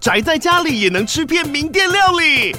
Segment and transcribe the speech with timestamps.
[0.00, 2.54] 宅在家里也能吃遍名店料理。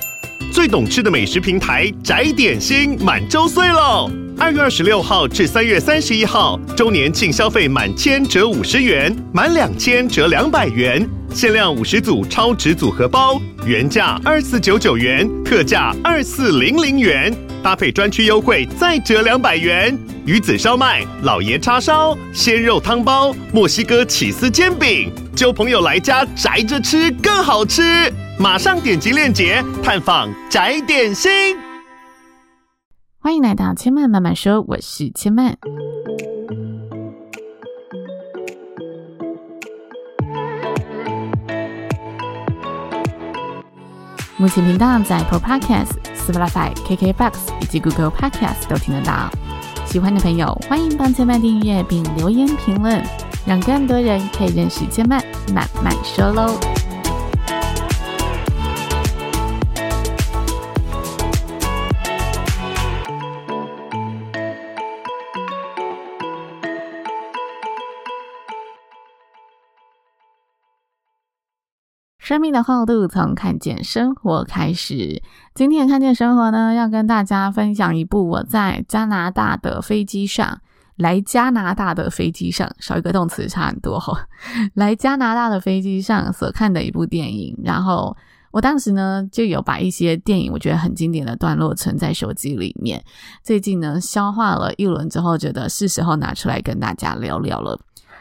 [0.51, 4.11] 最懂吃的美食平台宅点心满周岁喽！
[4.37, 17.33] 二月二十六号至三月三十一号，周年庆消费满千折五十元，满两千折两百元，限量五十组超值组合包，原价二四九九元，特价二四零零元，
[17.63, 19.97] 搭配专区优惠再折两百元。
[20.25, 27.81] 鱼子烧麦、老爷叉烧、鲜肉汤包、墨西哥起司煎饼，揪朋友来家宅着吃更好吃。
[28.37, 31.31] 马上点击链接探访宅点心。
[33.19, 35.57] 欢迎来到千曼慢慢说，我是千曼。
[44.35, 49.29] 目前频道在 Apple Podcast、Spotify、KKBox 以及 Google Podcast 都听得到。
[49.85, 53.01] 喜欢的朋友欢迎帮千曼订阅并留言评论，
[53.47, 55.19] 让更多人可以认识千曼
[55.53, 56.59] 慢慢说喽。
[72.17, 75.23] 生命的厚度从看见生活开始。
[75.55, 80.61] 今天看见生活呢，要跟大家分享一部我在加拿大的飞机上，
[80.99, 84.27] 来加拿大的飞机上，少一个动词差很多哈。
[84.75, 88.15] 来加拿大的飞机上所看的一部电影，然后
[88.51, 93.01] 我当时呢就有把一些电影我觉得很经典的段落存在手机里面。
[93.41, 97.79] 最近呢消化了一轮之后，觉得是时候拿出来跟大家聊聊了。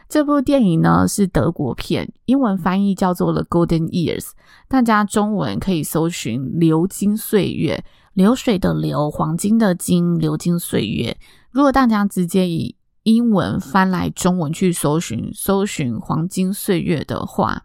[0.09, 4.23] 这部电影呢是德国片，英文翻译叫做《The Golden Years》，
[4.69, 7.85] 大家中文可以搜寻《流金岁月》，
[8.19, 11.17] 流水的流，黄金的金，流金岁月。
[11.53, 17.63] 如果大家直接以英文翻来中文去搜寻，搜寻黄金岁月的话，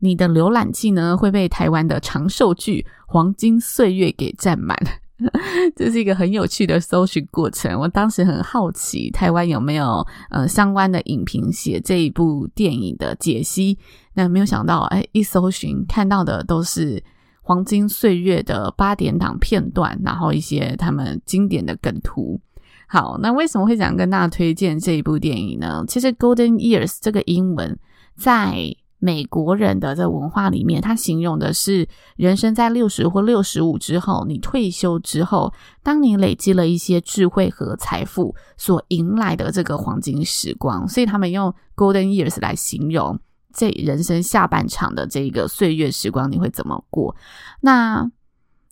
[0.00, 4.76] 你的浏览器呢会被台湾的长寿剧《黄金岁月》给占满。
[5.76, 7.78] 这是一个很有趣的搜寻过程。
[7.78, 13.78] 我当时很好奇，台湾有没有呃相关的影评写这一部电影的解析？
[14.14, 17.00] 那没有想到，哎，一搜寻看到的都是
[17.42, 22.40] 黄金岁月的八点档片段，然后一些他们经典的梗图。
[22.86, 25.84] 好，那为什么会想跟大家推荐这一部电影呢？
[25.86, 27.78] 其实 “Golden Years” 这个英文
[28.16, 35.52] 在美国人的这文化里面，他形容的是人生在六十或六十五之后，你退休之后，
[35.82, 43.18] 当你累积了一些智慧和财富所迎来的这个黄金时光，所以他们用 Golden Years 来形容
[43.52, 47.14] 这人生下半场的这个岁月时光，你会怎么过？
[47.60, 48.10] 那。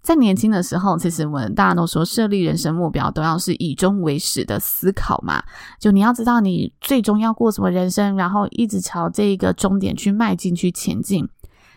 [0.00, 5.42] 在年轻的时候，其实我们大家都说设立人生目标都要是以终为始的思考嘛。
[5.78, 11.28] 就你要知道你最终要过什么人生，然后一直朝这一个终点去迈进、去前进。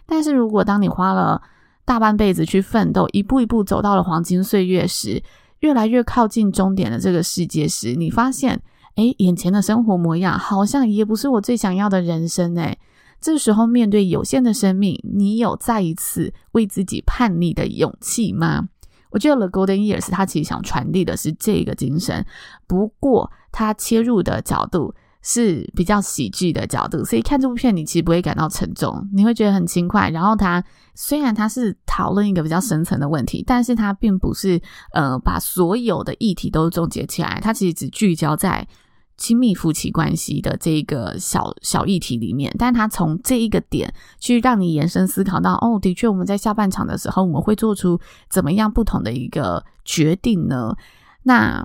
[0.05, 1.41] 但是如果当你花了
[1.83, 5.21] 大半辈子去奋斗，一步一步走到了黄金岁月时，
[5.59, 8.61] 越来越靠近终点的这个世界时，你发现，
[8.95, 12.79] 诶，眼前的生活模样好像也不是我最想要的人生诶。
[13.21, 18.67] 这时候，面对有限的生命，你有再一次为自己叛逆的勇气吗？
[19.11, 22.25] 我觉得《The Golden Years》他其实想传递的是这个精神，
[22.65, 30.09] 不过他切入的角度是比较喜剧的角度，所以看这部片你其实不会感到沉重，你会觉得很轻快。
[30.09, 30.63] 然后他
[30.95, 34.59] 虽然他是讨论一个比较深层的问题，但是他并不是
[34.93, 38.67] 呃把所有的议题都总结起来，他其实只聚焦在。
[39.21, 47.99] 亲密夫妻关系的这个小小议题里面，但他从这一个点去让你延伸思考到，哦，的确，我们在下半场的时候，我们会做出
[48.31, 50.75] 怎么样不同的一个决定呢？
[51.21, 51.63] 那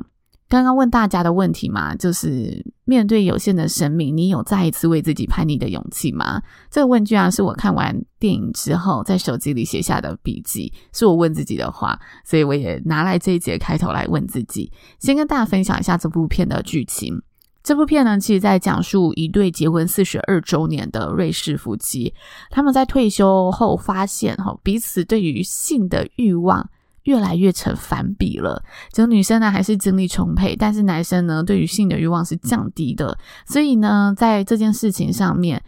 [0.48, 6.42] 刚刚问大家的问题嘛，就是面对有限的生命，你有再一次为自己叛逆的勇气吗？
[6.70, 14.70] 这个问句啊，是我看完电影之后在手机里写下的笔记，是我问自己的话，所以我也拿来这一节开头来问自己。
[14.98, 17.22] 先跟大家分享一下这部片的剧情。
[17.66, 22.15] 这部片呢，其实在讲述一对结婚四十二周年的瑞士夫妻，
[22.49, 26.71] 他们在退休后发现，哈，彼此对于性的欲望
[27.03, 28.63] 越来越成反比了。
[28.92, 33.18] 就女生呢还是精力充沛，但是男生呢对于性的欲望是降低的。
[33.45, 35.60] 所以呢，在这件事情上面，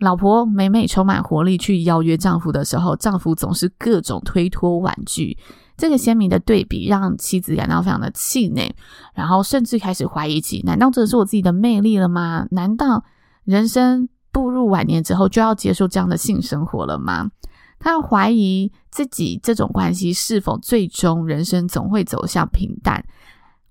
[0.00, 5.34] 老婆每每充满活力去邀约丈夫的时候，丈夫总是各种推脱婉拒。
[5.78, 8.74] 这个鲜明的对比让妻子感到非常的气馁，
[9.14, 12.46] 然后甚至开始怀疑起：难道这是我自己的魅力了吗？
[12.50, 13.04] 难道
[13.44, 17.30] 人生步入晚年之后就要接受这样的性生活了吗？
[17.78, 23.04] 他怀疑自己这种关系是否最终人生总会走向平淡。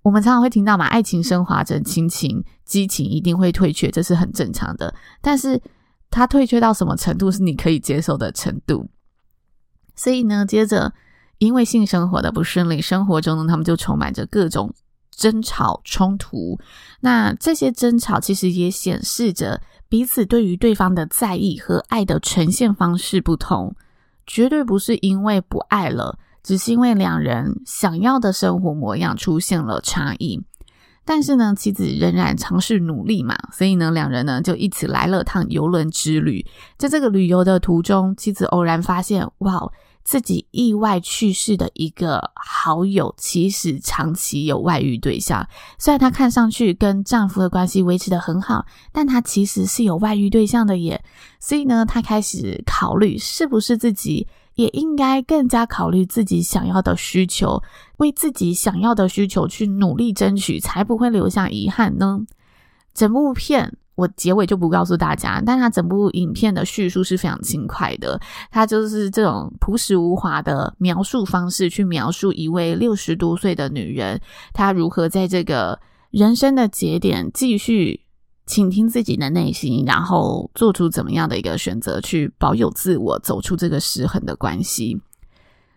[0.01, 4.95] 我们常常会听到嘛，爱情升华成亲情，激情一定会退却，这是很正常的。
[5.19, 5.62] 但是
[6.09, 8.89] 他退却到什么程度是你可以接受的程度？
[9.94, 10.94] 所以呢，接着
[11.39, 14.73] 因为性生活的不顺利，生活中呢，他们就充满着各种
[15.11, 16.59] 争吵冲突。
[17.01, 23.75] 那这些争吵其实也显示着彼此对于对方的在意和爱的呈现方式不同，
[24.25, 30.43] 绝对不是因为不爱了，只是因为两人想要的生活模样出现了差异。
[31.05, 36.45] 但是呢，妻子仍然尝试努力嘛，所以呢，两人呢就一起来了趟游轮之旅。
[36.77, 39.71] 在这个旅游的途中，妻子偶然发现，哇，
[40.07, 45.45] 自己意外去世的一个好友，其实长期有外遇对象。
[45.77, 51.04] 虽然她看上去跟丈夫的关系维持得很好，但她其实是有外遇对象的耶。
[51.42, 54.25] 所以呢，她开始考虑是不是自己。
[54.56, 57.62] 也应该更加考虑自己想要的需求，
[57.98, 62.21] 为自己想要的需求去努力争取，才不会留下遗憾呢。
[62.92, 68.17] 整部片我结尾就不告诉大家，但它整部影片的叙述是非常轻快的，
[68.49, 74.21] 它就是这种朴实无华的描述方式去描述一位六十多岁的女人，
[74.53, 75.77] 她如何在这个
[76.11, 77.99] 人生的节点继续。
[78.47, 84.97] 倾听自己的内心，然后做出怎么样的一个选择，去保有自我，走出这个失衡的关系。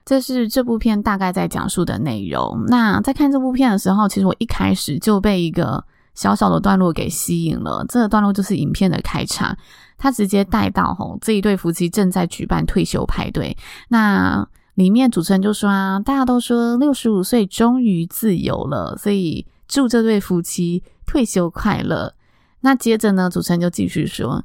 [0.04, 2.64] 这是这部片大概在讲述的内容。
[2.68, 5.84] 那在看这部片的时候，其实我一开始就被一个
[6.14, 7.84] 小小的段落给吸引了。
[7.88, 9.56] 这个段落就是影片的开场，
[9.96, 13.56] 他直接带到吼这一对夫妻正在举办退休派对。
[13.88, 22.14] 那里面主持人就说啊，大家都说六十五岁终于自由了，所以祝这对夫妻退休快乐。
[22.60, 24.44] 那接着呢，主持人就继续说，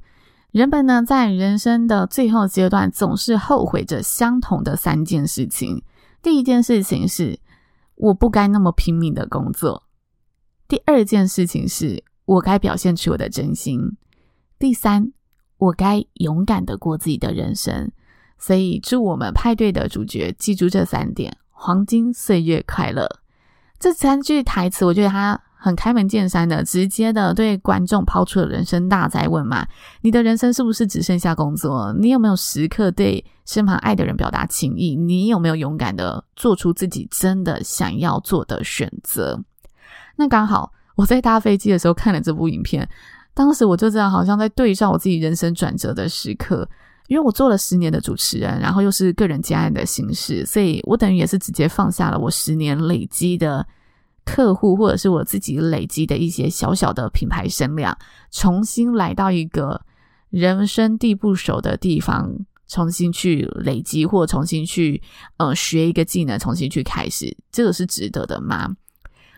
[0.52, 5.84] 人们呢在人生的最后阶段总是后悔着相同的三件事情。
[6.22, 7.40] 第一件事情是
[7.96, 9.84] 我不该那么拼命的工作；
[10.68, 13.98] 第二件事情是我该表现出我的真心；
[14.58, 15.12] 第三，
[15.58, 17.92] 我该勇敢的过自己的人生。
[18.38, 23.20] 所以，祝我们派对的主角记住这三点，黄金岁月快乐。
[23.80, 25.42] 这三句台词，我觉得他。
[25.58, 29.66] 很开门见山的，直接的对观众抛出了人生大哉问嘛：
[30.02, 31.92] 你的人生是不是只剩下工作？
[32.00, 34.96] 你有没有时刻对身旁爱的人表达情意？
[34.96, 39.44] 你有没有勇敢的做出自己真的想要做的选择？
[40.16, 42.88] 那刚好我在搭飞机的时候看了这部影片，
[43.34, 46.68] 当时我就这样好像在对照我自己人生转折的时刻，
[47.08, 53.66] 因为我做了十年的主持人，然后又是个人接案的形式，所以我等于也是直接放下了我十年累积的。
[54.28, 57.96] 客户或者是我自己累积的一些小小的品牌声量，
[58.32, 59.80] 重新来到一个
[60.32, 62.36] 人生地不熟的地方，
[62.68, 65.00] 重新去累积或重新去
[65.38, 68.76] 呃学一个技能，重新去开始，这个是值得的吗？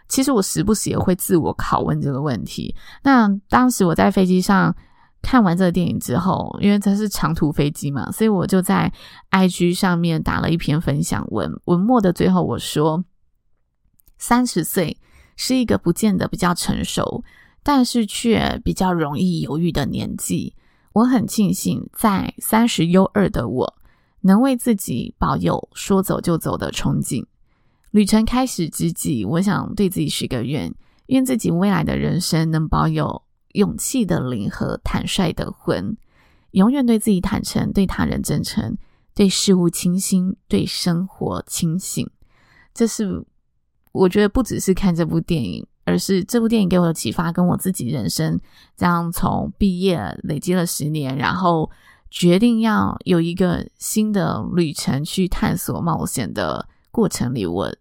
[0.07, 2.75] 其实我时不时也会自我拷问这个问题。
[3.03, 4.75] 那当时我在飞机上
[5.21, 8.91] 看完这个电影之后，因为这是长途飞机嘛，所以我就在
[9.31, 13.03] IG 上面打了一篇分享文，文末的最后我说。
[14.19, 14.97] 三十岁
[15.35, 17.23] 是一个不见得比较成熟，
[17.61, 20.55] 但是却比较容易犹豫的年纪。
[20.93, 23.75] 我很庆幸，在三十又二的我，
[24.21, 27.23] 能为自己保有说走就走的憧憬。
[27.97, 30.71] 旅程开始之际，我想对自己许个愿，
[31.07, 33.23] 愿自己未来的人生能保有
[33.53, 35.97] 勇气的灵和坦率的魂，
[36.51, 38.77] 永远对自己坦诚，对他人真诚，
[39.15, 42.07] 对事物清新，对生活清醒。
[42.71, 43.25] 这是。
[43.93, 48.39] 我觉得不只是看这部电影，而是这部电影给我的启发，跟我自己人生
[48.75, 51.71] 这样从毕业累积了十年，然后
[52.11, 57.73] 决定要有一个新的旅程去探索冒险的过程里，我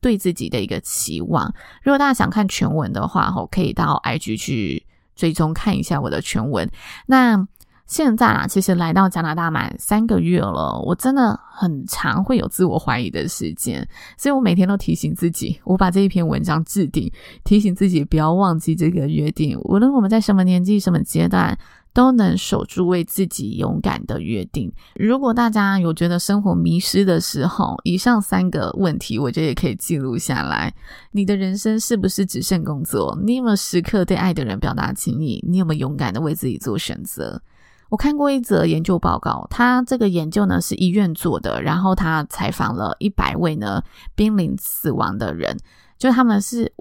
[0.00, 1.52] 对自己的一个期望。
[1.82, 6.70] 如果大家想看全文的话，吼，可以到 IG 去追踪看一下我的全文。
[7.06, 7.46] 那。
[7.86, 13.84] 现在啊，其实来到加拿大满三个月了，我真的很常会有自我怀疑的时间，
[14.16, 19.58] 所以我每天都提醒自己，我把这一篇文章置顶，提醒自己不要忘记这个约定。
[19.64, 21.58] 无论我们在什么年纪、什么阶段，
[21.92, 24.72] 都能守住为自己勇敢的约定。
[24.94, 30.74] 如果大家有觉得生活迷失的时候，以上三个问题，我觉得也可以记录下来。
[31.12, 33.18] 你的人生是不是只剩工作？
[33.22, 35.44] 你有没有时刻对爱的人表达情意？
[35.48, 37.42] 你有没有勇敢的为自己做选择？
[37.88, 43.82] 我看过一则研究报告，他这个研究呢是医院做的，然后他采访了一百位呢
[44.14, 45.58] 濒临死亡的人，
[45.98, 46.72] 就他们是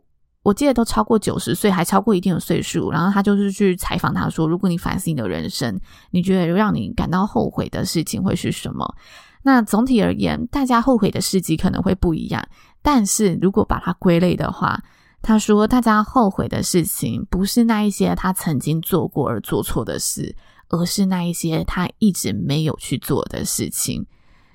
[0.49, 5.79] 我记得都超过九十岁，还超过一定的岁数，然后他就是去采访他说，如果你反思你的人生，
[6.09, 8.95] 你觉得让你感到后悔的事情会是什么？
[9.43, 12.43] 那总体而言，大家后悔的事迹可能会不一样，
[12.81, 14.81] 但是如果把它归类的话，
[15.21, 20.35] 他说大家后悔的事情不是那一些他曾经做过而做错的事。
[20.71, 24.05] 而是那一些他一直没有去做的事情。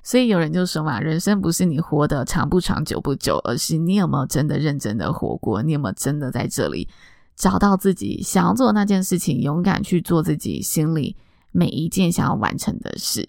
[0.05, 6.87] 所以有人就说嘛，人生不是你活得长不长、久不久，而是你有没有真的认真的活过，你有没有真的在这里
[7.35, 11.15] 找到自己想要做的那件事情，勇敢去做自己心里
[11.51, 13.27] 每一件想要完成的事。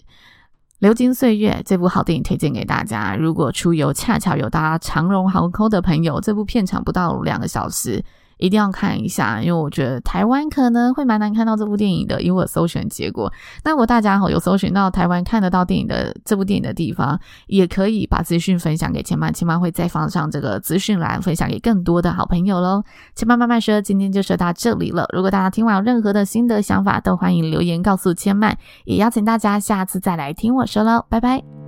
[0.79, 3.17] 流金岁月这部好电影推荐给大家。
[3.17, 8.05] 如果出游恰巧有搭长荣航空的朋友，这部片长不到两个小时。
[8.39, 13.33] 一定要看一下，因为我觉得台湾可能会蛮难看到这部电影的，因我搜寻结果。
[13.65, 22.83] 那如果大家有搜寻到台湾看得到电影的这部电影的地方，也可以把资讯分享给千曼，千曼会再放上这个资讯栏，分享给更多的好朋友喽。
[23.15, 25.07] 千曼慢慢说，今天就说到这里了。
[25.13, 31.66] 如果大家听完有任何的心得想法，都欢迎留言告诉千曼，也邀请大家下次再来听我说喽，拜拜。